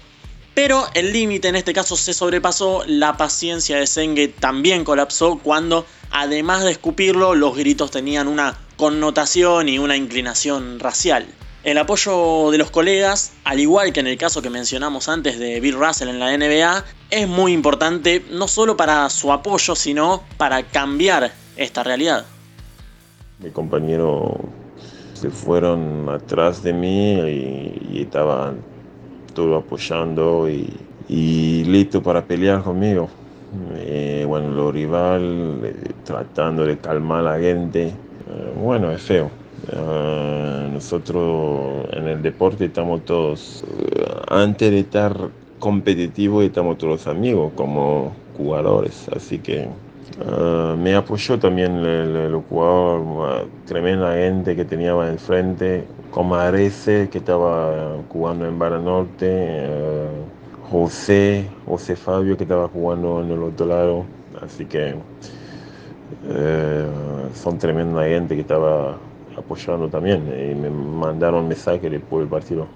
Pero 0.54 0.86
el 0.96 1.14
límite 1.14 1.48
en 1.48 1.56
este 1.56 1.72
caso 1.72 1.96
se 1.96 2.14
sobrepasó, 2.14 2.84
la 2.88 3.16
paciencia 3.16 3.78
de 3.78 3.88
Senge 3.88 4.28
también 4.28 4.84
colapsó 4.84 5.40
cuando, 5.42 5.86
además 6.12 6.66
de 6.66 6.72
escupirlo, 6.72 7.34
los 7.34 7.56
gritos 7.56 7.90
tenían 7.90 8.28
una 8.28 8.60
connotación 8.76 9.70
y 9.70 9.80
una 9.80 9.96
inclinación 9.96 10.82
racial. 10.82 11.26
El 11.64 11.78
apoyo 11.78 12.52
de 12.52 12.58
los 12.58 12.72
colegas, 12.72 13.32
al 13.46 13.58
igual 13.62 13.94
que 13.94 14.02
en 14.02 14.08
el 14.08 14.18
caso 14.18 14.42
que 14.42 14.50
mencionamos 14.50 15.08
antes 15.08 15.40
de 15.40 15.62
Bill 15.62 15.76
Russell 15.76 16.10
en 16.10 16.20
la 16.20 16.38
NBA, 16.38 16.84
es 17.10 17.26
muy 17.30 17.54
importante 17.54 18.22
no 18.32 18.50
solo 18.50 18.76
para 18.76 19.10
su 19.10 19.32
apoyo, 19.32 19.74
sino 19.74 20.24
para 20.36 20.64
cambiar 20.64 21.32
esta 21.56 21.82
realidad. 21.82 22.26
Mi 23.40 23.50
compañero 23.52 24.42
se 25.14 25.30
fueron 25.30 26.10
atrás 26.10 26.62
de 26.64 26.74
mí 26.74 27.14
y, 27.94 28.02
estaban 28.02 28.58
todo 29.34 29.56
apoyando 29.56 30.50
y, 30.50 31.64
listo 31.64 32.04
para 32.04 32.26
pelear 32.26 32.62
conmigo. 32.62 33.08
Eh, 33.76 34.26
bueno, 34.28 34.50
los 34.50 34.74
rival 34.74 35.62
eh, 35.64 35.76
tratando 36.04 36.66
de 36.66 36.78
calmar 36.78 37.20
a 37.20 37.38
la 37.38 37.40
gente. 37.40 37.88
Eh, 37.88 38.54
bueno, 38.58 38.92
es 38.92 39.02
feo. 39.02 39.43
Nosotros 40.72 41.88
en 41.94 42.08
el 42.08 42.22
deporte 42.22 42.66
estamos 42.66 43.06
todos, 43.06 43.64
antes 44.28 44.72
de 44.72 44.80
estar 44.80 45.16
competitivos, 45.60 46.44
estamos 46.44 46.78
todos 46.78 47.08
amigos 47.08 47.54
como 47.56 48.14
jugadores. 48.38 49.08
Así 49.10 49.40
que 49.40 49.68
Ah, 50.22 50.76
me 50.78 50.96
apoyó 50.96 51.40
también 51.40 51.78
el, 51.78 52.36
jugador, 52.50 53.48
tremenda 53.66 54.14
gente 54.14 54.56
que 54.56 54.64
tenía 54.64 54.92
en 54.92 55.14
el 55.14 55.20
frente, 55.20 55.86
como 56.12 56.36
que 56.52 57.10
estaba 57.12 57.98
jugando 58.10 58.46
en 58.46 58.60
Barra 58.60 58.80
Norte, 58.80 59.68
José, 60.70 61.48
José 61.66 61.96
Fabio, 61.96 62.38
que 62.38 62.44
estaba 62.44 62.68
jugando 62.68 63.22
en 63.22 63.32
el 63.32 63.42
otro 63.42 63.66
lado. 63.66 64.06
Así 64.42 64.66
que 64.66 64.96
son 67.34 67.58
tremenda 67.58 68.04
gente 68.04 68.36
que 68.36 68.42
estaba 68.42 68.98
apoyando 69.38 69.90
también 69.90 70.28
y 70.28 70.56
me 70.56 70.70
mandaron 70.70 71.48
mensaje 71.48 71.90
después 71.90 72.22
del 72.22 72.30
partido. 72.30 72.68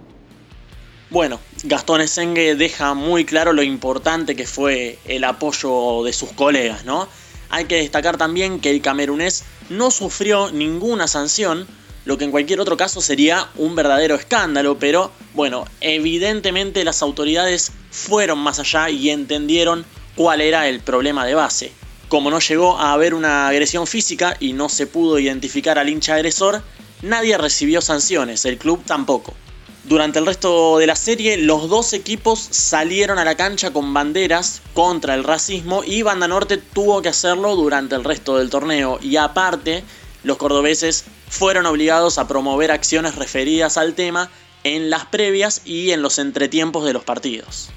Bueno, 1.09 1.39
Gastón 1.63 2.01
Esengue 2.01 2.55
deja 2.55 2.93
muy 2.93 3.23
claro 3.23 3.53
lo 3.53 3.63
importante 3.63 4.35
que 4.35 4.45
fue 4.45 4.99
el 5.05 5.23
apoyo 5.23 6.03
de 6.03 6.11
sus 6.11 6.33
colegas, 6.33 6.83
¿no? 6.83 7.07
Hay 7.49 7.65
que 7.65 7.77
destacar 7.77 8.17
también 8.17 8.59
que 8.59 8.71
el 8.71 8.81
camerunés 8.81 9.45
no 9.69 9.89
sufrió 9.89 10.51
ninguna 10.51 11.07
sanción, 11.07 11.65
lo 12.03 12.17
que 12.17 12.25
en 12.25 12.31
cualquier 12.31 12.59
otro 12.59 12.75
caso 12.75 12.99
sería 13.01 13.47
un 13.55 13.75
verdadero 13.75 14.15
escándalo, 14.15 14.79
pero 14.79 15.11
bueno, 15.33 15.65
evidentemente 15.79 16.83
las 16.83 17.01
autoridades 17.01 17.71
fueron 17.89 18.39
más 18.39 18.59
allá 18.59 18.89
y 18.89 19.09
entendieron 19.09 19.85
cuál 20.15 20.41
era 20.41 20.67
el 20.67 20.81
problema 20.81 21.25
de 21.25 21.35
base. 21.35 21.71
Como 22.09 22.31
no 22.31 22.39
llegó 22.39 22.77
a 22.77 22.93
haber 22.93 23.13
una 23.13 23.49
agresión 23.49 23.85
física 23.85 24.37
y 24.39 24.53
no 24.53 24.69
se 24.69 24.87
pudo 24.87 25.19
identificar 25.19 25.77
al 25.77 25.89
hincha 25.89 26.15
agresor, 26.15 26.63
nadie 27.01 27.37
recibió 27.37 27.81
sanciones, 27.81 28.45
el 28.45 28.57
club 28.57 28.81
tampoco. 28.85 29.33
Durante 29.83 30.19
el 30.19 30.25
resto 30.25 30.79
de 30.79 30.87
la 30.87 30.95
serie, 30.95 31.37
los 31.37 31.69
dos 31.69 31.93
equipos 31.93 32.39
salieron 32.39 33.19
a 33.19 33.25
la 33.25 33.35
cancha 33.35 33.71
con 33.71 33.93
banderas 33.93 34.61
contra 34.73 35.15
el 35.15 35.23
racismo 35.23 35.81
y 35.85 36.01
Banda 36.01 36.27
Norte 36.27 36.57
tuvo 36.57 37.01
que 37.01 37.09
hacerlo 37.09 37.55
durante 37.55 37.95
el 37.95 38.03
resto 38.03 38.37
del 38.37 38.49
torneo. 38.49 38.99
Y 39.01 39.15
aparte, 39.15 39.85
los 40.23 40.35
cordobeses 40.35 41.05
fueron 41.29 41.65
obligados 41.65 42.17
a 42.17 42.27
promover 42.27 42.71
acciones 42.71 43.15
referidas 43.15 43.77
al 43.77 43.93
tema 43.93 44.29
en 44.65 44.89
las 44.89 45.05
previas 45.05 45.61
y 45.63 45.91
en 45.91 46.01
los 46.01 46.19
entretiempos 46.19 46.83
de 46.83 46.91
los 46.91 47.05
partidos. 47.05 47.69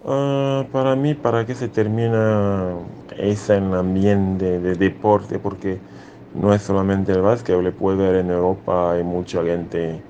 Ah, 0.00 0.68
para 0.72 0.94
mí, 0.96 1.14
¿para 1.14 1.46
qué 1.46 1.54
se 1.54 1.68
termina 1.68 2.76
ese 3.16 3.54
ambiente 3.56 4.60
de 4.60 4.74
deporte? 4.76 5.38
Porque 5.40 5.84
no 6.32 6.52
es 6.54 6.62
solamente 6.62 7.12
el 7.12 7.22
básquet, 7.22 7.60
le 7.62 7.72
puede 7.72 7.96
ver 7.98 8.16
en 8.16 8.30
Europa, 8.30 8.92
hay 8.92 9.02
mucha 9.02 9.42
gente 9.44 10.06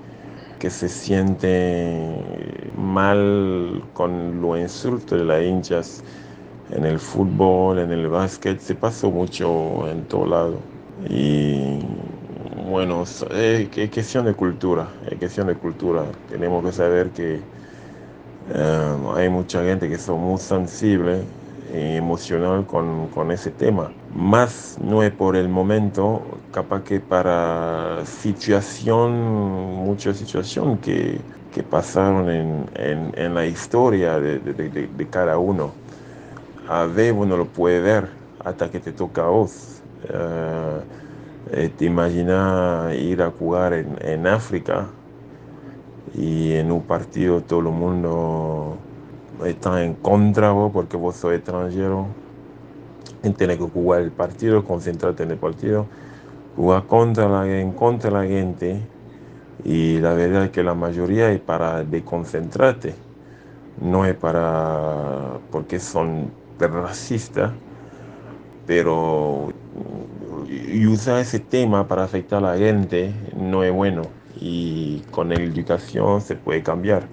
que 0.59 0.71
se 0.71 0.89
siente 0.89 2.71
mal 2.75 3.91
con 3.93 4.41
los 4.41 4.59
insultos 4.59 5.19
de 5.19 5.25
las 5.27 5.43
hinchas 5.43 6.05
en 6.69 6.85
el 6.85 6.99
fútbol, 7.01 7.79
en 7.79 7.93
el 7.93 8.09
básquet, 8.09 8.61
se 8.61 8.75
pasó 8.77 9.11
mucho 9.11 9.89
en 9.89 10.07
todo 10.07 10.27
lado. 10.27 10.69
Y 10.97 11.81
bueno, 12.57 13.03
es, 13.05 13.25
cuestión 13.93 14.25
de 14.27 14.35
cultura, 14.35 14.97
es 15.11 15.19
cuestión 15.19 15.47
de 15.49 15.57
cultura. 15.59 16.13
Tenemos 16.27 16.65
que 16.65 16.73
saber 16.73 17.13
que 17.13 17.49
eh, 18.55 18.97
hay 19.17 19.29
mucha 19.29 19.63
gente 19.63 19.89
que 19.89 19.99
son 19.99 20.21
muy 20.21 20.39
sensibles 20.39 21.25
emocional 21.73 22.67
con, 22.67 23.09
con, 23.09 23.31
ese 23.31 23.51
tema. 23.51 23.91
Más 24.15 24.79
no 24.81 25.03
es 25.03 25.11
por 25.13 25.37
el 25.37 25.49
momento, 25.49 26.23
capaz 26.53 26.83
que 26.83 27.01
para 27.01 28.05
situación, 28.07 29.13
muchas 29.85 30.17
situaciones 30.17 30.81
que, 30.81 31.21
que 31.53 31.63
pasaron 31.63 32.31
en, 32.31 32.67
en, 33.15 33.35
la 33.35 33.47
historia 33.47 34.19
de, 34.21 34.39
de, 34.39 34.89
de, 34.89 35.07
cada 35.09 35.39
uno. 35.39 35.73
A 36.69 36.85
ver, 36.85 37.13
uno 37.13 37.37
lo 37.37 37.47
puede 37.47 37.81
ver 37.81 38.09
hasta 38.45 38.71
que 38.71 38.81
te 38.81 38.93
toca 38.93 39.23
a 39.23 39.29
vos. 39.29 39.81
Uh, 40.05 40.81
te 41.77 41.85
imaginas 41.85 42.95
ir 42.95 43.23
a 43.23 43.31
jugar 43.31 43.73
en, 43.73 43.97
en 44.01 44.27
África 44.27 44.87
y 46.17 46.55
en 46.55 46.73
un 46.73 46.83
partido 46.83 47.43
todo 47.43 47.61
el 47.61 47.67
mundo 47.67 48.77
están 49.45 49.79
en 49.81 49.95
contra 49.95 50.51
vos 50.51 50.73
porque 50.73 50.97
vos 50.97 51.17
sos 51.17 51.35
extranjero. 51.35 52.07
Y 53.23 53.31
tenés 53.31 53.59
que 53.59 53.65
jugar 53.65 54.03
el 54.03 54.13
partido, 54.13 54.65
concentrarte 54.65 55.25
en 55.25 55.33
el 55.33 55.37
partido, 55.37 55.87
jugar 56.57 56.85
contra 56.85 57.29
la, 57.29 57.61
en 57.61 57.73
contra 57.73 58.11
la 58.11 58.25
gente. 58.25 58.81
Y 59.65 59.99
la 59.99 60.15
verdad 60.15 60.45
es 60.45 60.51
que 60.51 60.63
la 60.63 60.75
mayoría 60.75 61.31
es 61.33 61.41
para 61.41 61.83
desconcentrarte, 61.83 62.95
no 63.81 64.07
es 64.07 64.15
para 64.15 65.39
porque 65.51 65.81
son 65.81 66.31
racistas, 66.59 67.53
pero 68.67 69.53
usar 70.89 71.21
ese 71.21 71.41
tema 71.41 71.89
para 71.89 72.05
afectar 72.05 72.39
a 72.39 72.53
la 72.53 72.59
gente 72.59 73.13
no 73.37 73.65
es 73.65 73.73
bueno 73.73 74.03
y 74.41 75.01
con 75.11 75.29
la 75.29 75.37
educación 75.37 76.21
se 76.21 76.37
puede 76.37 76.63
cambiar. 76.63 77.09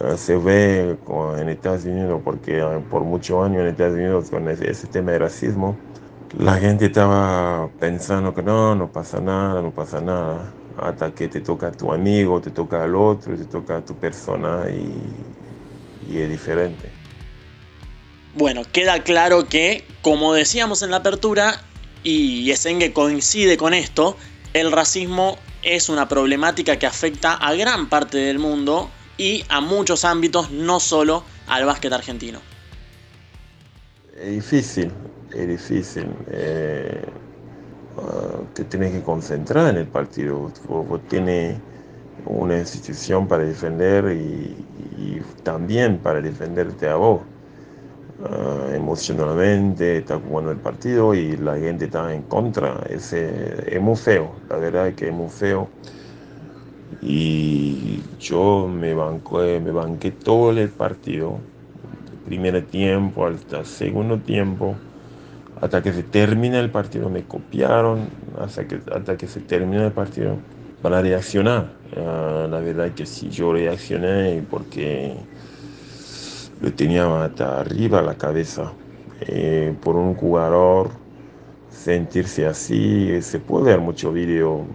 Eh, 0.00 0.16
se 0.16 0.36
ve 0.36 0.96
en 1.38 1.48
Estados 1.48 1.84
Unidos, 1.84 2.20
porque 2.24 2.58
eh, 2.58 2.80
por 2.90 3.04
muchos 3.04 3.44
años 3.44 3.62
en 3.62 3.68
Estados 3.68 3.94
Unidos 3.94 4.30
con 4.30 4.48
ese, 4.48 4.86
tema 4.88 5.12
de 5.12 5.20
racismo, 5.20 5.76
la 6.38 6.54
gente 6.54 6.86
estaba 6.86 7.68
pensando 7.78 8.34
que 8.34 8.42
no, 8.42 8.74
no 8.74 8.90
pasa 8.90 9.20
nada, 9.20 9.62
no 9.62 9.70
pasa 9.70 10.00
nada, 10.00 10.52
hasta 10.78 11.12
que 11.12 11.28
te 11.28 11.40
toca 11.40 11.68
a 11.68 11.72
tu 11.72 11.92
amigo, 11.92 12.40
te 12.40 12.50
toca 12.50 12.82
al 12.82 12.96
otro, 12.96 13.36
te 13.36 13.44
toca 13.44 13.76
a 13.76 13.84
tu 13.84 13.94
persona 13.94 14.64
y, 14.68 16.12
y 16.12 16.18
es 16.18 16.28
diferente. 16.28 16.90
Bueno, 18.36 18.62
queda 18.72 19.04
claro 19.04 19.48
que, 19.48 19.84
como 20.02 20.32
decíamos 20.32 20.82
en 20.82 20.90
la 20.90 20.96
apertura, 20.96 21.62
y 22.02 22.50
Esengue 22.50 22.92
coincide 22.92 23.56
con 23.56 23.74
esto, 23.74 24.16
el 24.52 24.72
racismo 24.72 25.38
es 25.64 25.88
una 25.88 26.08
problemática 26.08 26.78
que 26.78 26.86
afecta 26.86 27.34
a 27.34 27.54
gran 27.54 27.88
parte 27.88 28.18
del 28.18 28.38
mundo 28.38 28.90
y 29.16 29.44
a 29.48 29.60
muchos 29.60 30.04
ámbitos, 30.04 30.50
no 30.50 30.80
solo 30.80 31.24
al 31.48 31.64
básquet 31.64 31.92
argentino. 31.92 32.40
Es 34.16 34.30
difícil, 34.30 34.90
es 35.34 35.48
difícil. 35.48 36.08
Eh, 36.28 37.04
ah, 37.98 38.40
te 38.54 38.64
tienes 38.64 38.92
que 38.92 39.02
concentrar 39.02 39.68
en 39.68 39.76
el 39.76 39.86
partido. 39.86 40.50
Vos, 40.68 41.00
tienes 41.08 41.56
una 42.26 42.58
institución 42.58 43.26
para 43.26 43.44
defender 43.44 44.12
y, 44.12 44.56
también 45.42 45.98
para 45.98 46.20
defenderte 46.20 46.88
a 46.88 46.96
vos. 46.96 47.20
Ah, 48.18 48.70
emocionalmente 48.74 49.98
está 49.98 50.18
jugando 50.20 50.52
el 50.52 50.60
partido 50.60 51.14
y 51.14 51.36
la 51.36 51.56
gente 51.58 51.86
está 51.86 52.14
en 52.14 52.22
contra. 52.24 52.80
Es, 52.88 53.12
es 53.12 53.80
muy 53.80 53.96
feo, 53.96 54.40
la 54.48 54.56
verdad 54.58 54.88
es 54.88 54.94
que 54.96 55.08
es 55.08 55.12
muy 55.12 55.28
feo 55.30 55.72
y 57.00 58.02
yo 58.18 58.68
me, 58.68 58.94
banqué, 58.94 59.60
me 59.60 59.70
banqué 59.72 60.12
todo 60.12 60.50
el 60.52 60.70
partido, 60.70 61.40
primer 62.24 62.66
tiempo 62.68 63.26
hasta 63.26 63.64
segundo 63.64 64.22
tiempo, 64.22 64.82
hasta 65.56 65.82
que 65.82 65.92
se 65.92 66.04
termina 66.04 66.60
el 66.60 66.70
partido, 66.70 67.10
me 67.10 67.26
copiaron 67.26 68.10
hasta 68.38 68.66
que, 68.68 68.82
hasta 68.92 69.16
que 69.16 69.28
se 69.28 69.42
termina 69.42 69.86
el 69.86 69.92
partido 69.92 70.42
para 70.80 71.02
reaccionar. 71.02 71.78
Ah, 71.96 72.46
la 72.50 72.60
verdad 72.60 72.88
es 72.88 72.94
que 72.94 73.06
sí, 73.06 73.30
yo 73.30 73.52
reaccioné 73.52 74.46
porque 74.50 75.28
lo 76.64 76.72
tenía 76.74 77.24
hasta 77.24 77.60
arriba 77.60 78.02
la 78.02 78.14
cabeza. 78.16 78.72
Eh, 79.20 79.74
por 79.82 79.96
un 79.96 80.14
jugador 80.14 80.90
sentirse 81.68 82.46
así, 82.46 83.20
se 83.22 83.40
puede 83.40 83.66
ver 83.66 83.80
mucho 83.80 84.12
vídeo 84.12 84.66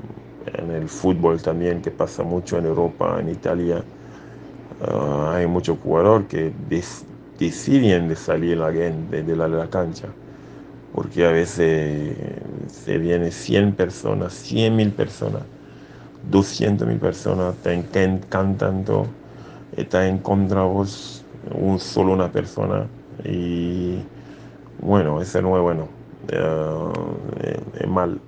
en 0.46 0.72
el 0.72 0.90
fútbol 0.90 1.42
también, 1.42 1.82
que 1.82 1.92
pasa 1.92 2.24
mucho 2.24 2.58
en 2.60 2.66
Europa, 2.68 3.20
en 3.22 3.30
Italia. 3.30 3.84
Ah, 4.82 5.34
hay 5.36 5.48
muchos 5.48 5.78
jugadores 5.80 6.28
que 6.28 6.54
deciden 7.40 8.08
de 8.08 8.16
salir 8.16 8.58
la, 8.58 8.72
de, 8.72 9.36
la, 9.36 9.50
de 9.50 9.58
la 9.58 9.70
cancha, 9.70 10.08
porque 10.94 11.26
a 11.26 11.32
veces 11.32 12.16
se 12.68 12.98
vienen 12.98 13.32
100 13.32 13.74
personas, 13.76 14.34
100 14.34 14.76
mil 14.76 14.92
personas, 14.94 15.44
200 16.32 16.88
mil 16.88 17.00
personas 17.00 17.56
están 17.56 17.84
cantando, 18.30 19.08
está 19.76 20.08
en 20.08 20.20
contra 20.20 20.64
vos 20.64 21.19
un 21.52 21.80
solo 21.80 22.14
una 22.14 22.32
persona 22.32 22.88
y 23.24 24.00
bueno, 24.80 25.22
ese 25.22 25.42
no 25.42 25.56
es 25.58 25.62
bueno, 25.62 25.90
eh, 26.32 27.60
es 27.80 27.88
mal. 27.88 28.20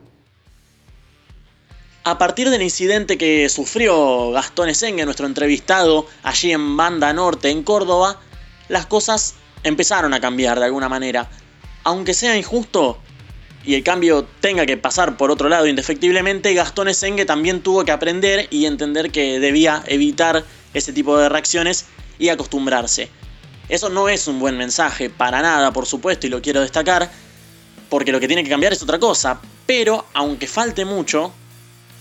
A 2.04 2.18
partir 2.18 2.50
del 2.50 2.64
incidente 2.64 3.18
que 3.18 3.48
sufrió 3.48 4.32
Gastón 4.32 4.70
Esengue, 4.70 5.06
nuestro 5.06 5.28
entrevistado, 5.28 6.08
allí 6.24 6.52
en 6.52 6.76
Banda 6.76 7.14
Norte, 7.14 7.52
en 7.52 7.62
Córdoba, 7.62 8.20
las 8.70 8.88
cosas 8.88 9.36
empezaron 9.64 10.14
a 10.14 10.20
cambiar 10.20 10.60
de 10.60 10.66
alguna 10.66 10.90
manera. 10.90 11.30
Aunque 11.84 12.16
sea 12.16 12.36
injusto 12.36 12.98
y 13.64 13.76
el 13.76 13.84
cambio 13.84 14.26
tenga 14.40 14.66
que 14.66 14.78
pasar 14.78 15.16
por 15.16 15.30
otro 15.30 15.48
lado 15.48 15.68
indefectiblemente, 15.68 16.56
Gastón 16.56 16.88
Esengue 16.88 17.26
también 17.26 17.62
tuvo 17.62 17.86
que 17.86 17.92
aprender 17.92 18.48
y 18.50 18.66
entender 18.66 19.12
que 19.12 19.40
debía 19.40 19.84
evitar 19.86 20.44
ese 20.74 20.94
tipo 20.94 21.18
de 21.18 21.30
reacciones 21.30 21.86
y 22.22 22.30
acostumbrarse. 22.30 23.10
Eso 23.68 23.90
no 23.90 24.08
es 24.08 24.28
un 24.28 24.40
buen 24.40 24.56
mensaje, 24.56 25.10
para 25.10 25.42
nada, 25.42 25.74
por 25.74 25.88
supuesto, 25.88 26.28
y 26.28 26.30
lo 26.30 26.42
quiero 26.42 26.62
destacar, 26.62 27.10
porque 27.90 28.12
lo 28.12 28.20
que 28.20 28.28
tiene 28.28 28.44
que 28.44 28.50
cambiar 28.50 28.74
es 28.74 28.84
otra 28.84 29.00
cosa. 29.00 29.42
Pero, 29.66 30.06
aunque 30.14 30.46
falte 30.46 30.86
mucho, 30.86 31.32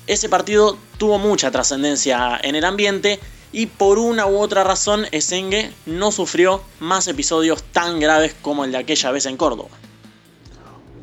ese 0.06 0.28
partido 0.28 0.76
tuvo 0.98 1.18
mucha 1.18 1.50
trascendencia 1.50 2.38
en 2.42 2.54
el 2.54 2.66
ambiente 2.66 3.18
y 3.50 3.66
por 3.66 3.98
una 3.98 4.26
u 4.26 4.36
otra 4.36 4.62
razón 4.62 5.06
Esengue 5.10 5.70
no 5.86 6.12
sufrió 6.12 6.62
más 6.80 7.08
episodios 7.08 7.62
tan 7.62 7.98
graves 7.98 8.34
como 8.42 8.64
el 8.64 8.72
de 8.72 8.78
aquella 8.78 9.10
vez 9.12 9.24
en 9.24 9.38
Córdoba. 9.38 9.70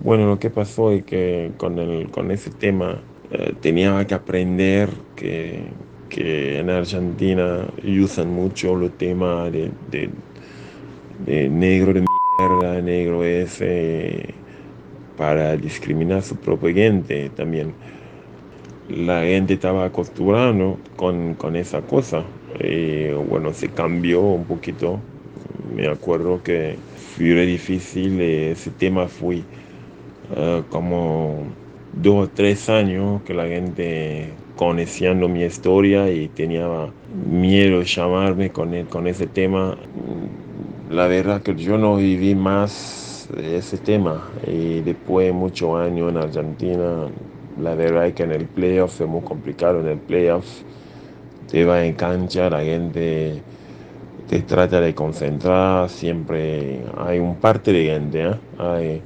Bueno, 0.02 0.28
lo 0.28 0.38
que 0.38 0.52
pasó 0.52 0.92
es 0.92 1.04
que 1.04 1.52
con, 1.58 1.80
el, 1.80 2.12
con 2.12 2.30
ese 2.30 2.52
tema 2.52 3.02
eh, 3.32 3.54
tenía 3.62 4.06
que 4.06 4.14
aprender 4.14 4.90
que, 5.16 5.72
que, 6.10 6.60
en 6.60 6.70
Argentina 6.70 7.68
usan 7.84 8.32
mucho 8.32 8.76
los 8.76 8.98
temas 8.98 9.52
de, 9.52 9.72
de, 11.26 11.50
negro 11.50 11.94
de 11.94 12.06
mierda, 12.40 12.82
negro 12.82 13.24
ese, 13.24 14.34
para 15.18 15.58
discriminar 15.58 16.20
a 16.20 16.22
su 16.22 16.36
propia 16.36 16.74
gente 16.74 17.30
también 17.30 17.74
la 18.90 19.22
gente 19.24 19.56
estaba 19.56 19.86
acostumbrada 19.86 20.54
con, 20.96 21.34
con, 21.34 21.56
esa 21.56 21.82
cosa. 21.82 22.24
Y 22.60 23.10
bueno, 23.12 23.54
se 23.54 23.70
cambió 23.70 24.22
un 24.22 24.46
poquito. 24.46 25.00
Me 25.76 25.88
acuerdo 25.88 26.42
que 26.42 26.78
fue 27.16 27.46
difícil, 27.46 28.20
ese 28.22 28.72
tema 28.72 29.08
fue 29.08 29.42
eh, 30.36 30.64
como 30.70 31.44
dos 32.02 32.28
o 32.28 32.30
tres 32.30 32.70
años 32.70 33.22
que 33.24 33.34
la 33.34 33.48
gente 33.48 34.30
conociendo 34.56 35.28
mi 35.28 35.44
historia 35.44 36.12
y 36.12 36.28
tenía 36.28 36.68
miedo 37.30 37.80
de 37.80 37.86
llamarme 37.86 38.50
con, 38.50 38.84
con 38.86 39.08
ese 39.08 39.28
tema. 39.28 39.78
La 40.90 41.08
verdad 41.08 41.42
que 41.42 41.56
yo 41.56 41.78
no 41.78 41.98
viví 41.98 42.36
más 42.36 43.30
ese 43.38 43.78
tema 43.78 44.24
y 44.46 44.82
después 44.82 45.28
de 45.28 45.34
muchos 45.34 45.78
años 45.80 46.10
en 46.10 46.18
Argentina 46.18 47.08
la 47.62 47.74
verdad 47.74 48.08
es 48.08 48.14
que 48.14 48.24
en 48.24 48.32
el 48.32 48.46
playoff 48.46 49.02
es 49.02 49.08
muy 49.08 49.22
complicado. 49.22 49.80
En 49.82 49.88
el 49.88 49.98
playoff 49.98 50.46
te 51.50 51.66
va 51.66 51.84
en 51.84 51.94
cancha, 51.94 52.50
la 52.50 52.64
gente 52.64 53.42
te 54.30 54.42
trata 54.42 54.82
de 54.82 54.94
concentrar, 54.94 55.90
siempre 55.90 56.82
hay 56.98 57.20
un 57.20 57.36
parte 57.36 57.72
de 57.72 57.86
gente. 57.86 58.24
¿eh? 58.60 59.02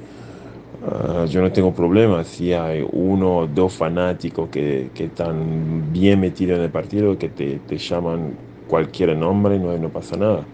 Ah, 0.84 1.26
yo 1.28 1.40
no 1.40 1.52
tengo 1.52 1.72
problema 1.72 2.24
si 2.24 2.52
hay 2.52 2.84
uno 2.92 3.38
o 3.38 3.46
dos 3.46 3.72
fanáticos 3.74 4.48
que, 4.50 4.90
que, 4.94 5.04
están 5.04 5.92
bien 5.92 6.18
metidos 6.20 6.58
en 6.58 6.64
el 6.64 6.70
partido, 6.70 7.16
que 7.16 7.28
te, 7.28 7.60
te 7.60 7.78
llaman 7.78 8.32
cualquier 8.66 9.16
nombre, 9.16 9.58
no, 9.60 9.76
no 9.78 9.88
pasa 9.90 10.16
nada. 10.16 10.44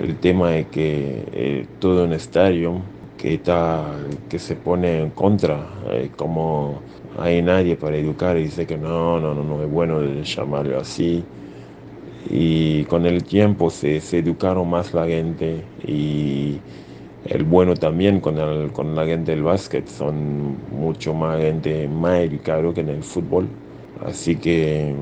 El 0.00 0.18
tema 0.18 0.56
es 0.56 0.66
que 0.68 1.24
eh, 1.32 1.66
todo 1.78 2.04
un 2.04 2.12
estadio 2.12 2.80
que, 3.16 3.34
está, 3.34 3.84
que 4.28 4.38
se 4.40 4.56
pone 4.56 5.00
en 5.00 5.10
contra, 5.10 5.64
eh, 5.90 6.10
como 6.16 6.80
hay 7.18 7.40
nadie 7.42 7.76
para 7.76 7.96
educar 7.96 8.36
y 8.38 8.44
dice 8.44 8.66
que 8.66 8.76
no, 8.78 9.20
no, 9.20 9.34
no, 9.34 9.44
no 9.44 9.62
es 9.62 9.70
bueno 9.70 10.02
llamarlo 10.22 10.80
así. 10.80 11.24
Y 12.30 12.84
con 12.86 13.06
el 13.06 13.24
tiempo 13.24 13.70
se, 13.70 14.00
se 14.00 14.18
educaron 14.18 14.68
más 14.70 14.92
la 14.94 15.06
gente 15.06 15.64
y 15.86 16.58
el 17.26 17.44
bueno 17.44 17.74
también 17.74 18.20
con, 18.20 18.38
el, 18.38 18.72
con 18.72 18.94
la 18.94 19.06
gente 19.06 19.32
del 19.32 19.42
básquet, 19.42 19.86
son 19.86 20.56
mucho 20.70 21.14
más 21.14 21.40
gente 21.40 21.88
más 21.88 22.20
educada 22.20 22.72
que 22.74 22.80
en 22.80 22.88
el 22.88 23.02
fútbol. 23.02 23.46
Así 24.04 24.36
que 24.36 24.94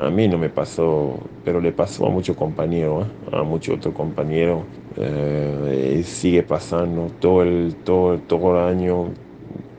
a 0.00 0.10
mí 0.10 0.28
no 0.28 0.38
me 0.38 0.48
pasó, 0.48 1.18
pero 1.44 1.60
le 1.60 1.72
pasó 1.72 2.06
a 2.06 2.10
muchos 2.10 2.36
compañeros, 2.36 3.06
¿eh? 3.06 3.36
a 3.36 3.42
muchos 3.42 3.76
otros 3.76 3.94
compañeros. 3.94 4.62
Eh, 4.96 6.02
sigue 6.04 6.42
pasando 6.42 7.10
todo 7.20 7.42
el, 7.42 7.76
todo, 7.84 8.18
todo 8.18 8.58
el 8.58 8.76
año 8.76 9.08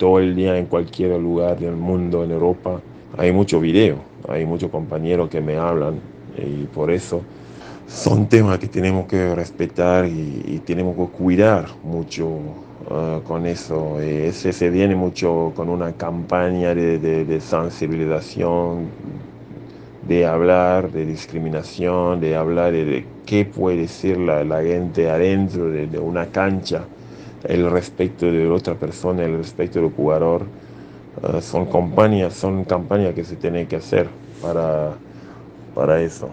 todo 0.02 0.18
el 0.18 0.36
día 0.36 0.58
en 0.58 0.66
cualquier 0.66 1.20
lugar 1.20 1.60
del 1.60 1.76
mundo, 1.76 2.24
en 2.24 2.32
Europa. 2.32 2.82
Hay 3.18 3.32
muchos 3.32 3.62
videos, 3.62 4.00
hay 4.28 4.48
muchos 4.48 4.72
compañeros 4.72 5.30
que 5.30 5.42
me 5.42 5.58
hablan 5.58 6.00
y 6.38 6.64
por 6.66 6.90
eso 6.90 7.22
son 7.94 8.28
temas 8.28 8.60
que 8.60 8.68
tenemos 8.68 9.06
que 9.06 9.36
respetar 9.36 10.06
y, 10.06 10.62
tenemos 10.66 10.96
que 10.96 11.14
cuidar 11.18 11.68
mucho 11.84 12.30
ah, 12.90 13.20
con 13.26 13.46
eso. 13.46 14.00
Ese 14.00 14.54
se 14.54 14.70
viene 14.70 14.96
mucho 14.96 15.52
con 15.56 15.70
una 15.70 15.94
campaña 15.94 16.74
de, 16.74 17.42
sensibilización, 17.42 18.88
de 20.08 20.26
hablar 20.26 20.92
de 20.92 21.06
discriminación, 21.06 22.22
de 22.22 22.36
hablar 22.36 22.72
de, 22.72 23.06
qué 23.26 23.46
puede 23.46 23.78
decir 23.78 24.18
la, 24.18 24.62
gente 24.62 25.10
adentro 25.10 25.70
de 25.70 26.00
una 26.00 26.28
cancha 26.28 26.84
el 27.44 27.70
respeto 27.70 28.26
de 28.28 28.50
otra 28.50 28.76
persona, 28.76 29.24
el 29.24 29.38
respeto 29.38 29.82
del 29.82 29.92
jugador. 29.92 30.46
Ah, 31.24 31.42
son 31.42 31.66
campañas, 31.66 32.34
son 32.34 32.64
campañas 32.64 33.14
que 33.14 33.24
se 33.24 33.36
tienen 33.36 33.68
que 33.68 33.78
hacer 33.78 34.08
para, 34.42 34.94
para 35.76 36.02
eso. 36.02 36.30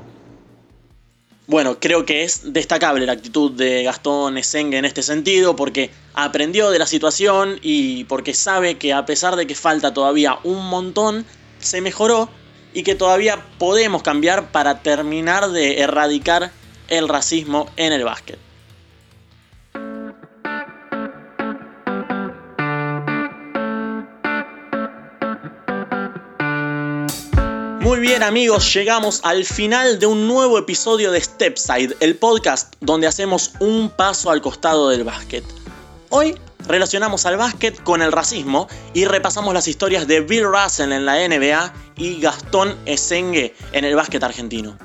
Bueno, 1.48 1.80
creo 1.80 2.04
que 2.04 2.24
es 2.24 2.52
destacable 2.52 3.06
la 3.06 3.12
actitud 3.12 3.50
de 3.50 3.82
Gastón 3.82 4.36
Esengue 4.36 4.76
en 4.76 4.84
este 4.84 5.02
sentido, 5.02 5.56
porque 5.56 5.90
aprendió 6.12 6.70
de 6.70 6.78
la 6.78 6.86
situación 6.86 7.58
y 7.62 8.04
porque 8.04 8.34
sabe 8.34 8.76
que 8.76 8.92
a 8.92 9.06
pesar 9.06 9.34
de 9.34 9.46
que 9.46 9.54
falta 9.54 9.94
todavía 9.94 10.38
un 10.44 10.68
montón, 10.68 11.24
se 11.58 11.80
mejoró 11.80 12.28
y 12.74 12.82
que 12.82 12.94
todavía 12.94 13.46
podemos 13.56 14.02
cambiar 14.02 14.52
para 14.52 14.82
terminar 14.82 15.48
de 15.48 15.80
erradicar 15.80 16.52
el 16.88 17.08
racismo 17.08 17.70
en 17.78 17.94
el 17.94 18.04
básquet. 18.04 18.47
Muy 27.88 28.00
bien 28.00 28.22
amigos, 28.22 28.74
llegamos 28.74 29.22
al 29.24 29.46
final 29.46 29.98
de 29.98 30.04
un 30.04 30.28
nuevo 30.28 30.58
episodio 30.58 31.10
de 31.10 31.22
Stepside, 31.22 31.96
el 32.00 32.16
podcast 32.16 32.74
donde 32.80 33.06
hacemos 33.06 33.52
un 33.60 33.88
paso 33.88 34.30
al 34.30 34.42
costado 34.42 34.90
del 34.90 35.04
básquet. 35.04 35.42
Hoy 36.10 36.34
relacionamos 36.66 37.24
al 37.24 37.38
básquet 37.38 37.82
con 37.82 38.02
el 38.02 38.12
racismo 38.12 38.68
y 38.92 39.06
repasamos 39.06 39.54
las 39.54 39.68
historias 39.68 40.06
de 40.06 40.20
Bill 40.20 40.44
Russell 40.44 40.92
en 40.92 41.06
la 41.06 41.26
NBA 41.26 41.72
y 41.96 42.20
Gastón 42.20 42.76
Esengue 42.84 43.54
en 43.72 43.86
el 43.86 43.96
básquet 43.96 44.22
argentino. 44.22 44.76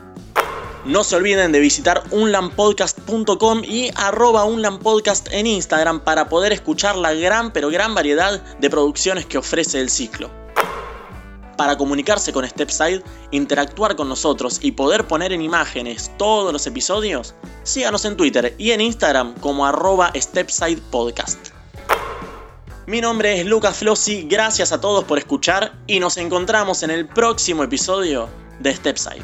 No 0.86 1.04
se 1.04 1.18
olviden 1.18 1.52
de 1.52 1.60
visitar 1.60 2.06
unlampodcast.com 2.12 3.64
y 3.66 3.92
arroba 3.96 4.46
unlampodcast 4.46 5.28
en 5.34 5.48
Instagram 5.48 6.06
para 6.06 6.30
poder 6.30 6.54
escuchar 6.54 6.96
la 6.96 7.12
gran 7.14 7.52
pero 7.52 7.70
gran 7.70 7.96
variedad 7.96 8.42
de 8.60 8.70
producciones 8.70 9.26
que 9.26 9.40
ofrece 9.40 9.82
el 9.82 9.90
ciclo. 9.90 10.43
Para 11.58 11.78
comunicarse 11.78 12.34
con 12.34 12.48
Stepside, 12.48 13.04
interactuar 13.32 13.96
con 13.96 14.10
nosotros 14.10 14.60
y 14.62 14.72
poder 14.72 15.08
poner 15.08 15.32
en 15.34 15.42
imágenes 15.42 16.12
todos 16.18 16.52
los 16.52 16.66
episodios, 16.66 17.36
síganos 17.64 18.06
en 18.06 18.18
Twitter 18.18 18.56
y 18.58 18.72
en 18.72 18.82
Instagram 18.82 19.36
como 19.36 19.66
arroba 19.66 20.12
StepsidePodcast. 20.16 21.50
Mi 22.86 23.00
nombre 23.00 23.40
es 23.40 23.46
Lucas 23.46 23.78
Flossi, 23.78 24.24
gracias 24.24 24.72
a 24.74 24.82
todos 24.82 25.06
por 25.06 25.18
escuchar 25.18 25.74
y 25.88 26.00
nos 26.00 26.18
encontramos 26.18 26.84
en 26.84 26.92
el 26.92 27.08
próximo 27.08 27.64
episodio 27.64 28.28
de 28.60 28.76
Stepside. 28.76 29.24